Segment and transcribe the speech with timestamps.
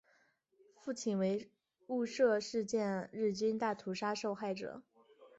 [0.79, 1.51] 父亲为
[1.85, 4.81] 雾社事件日军大屠杀受害者。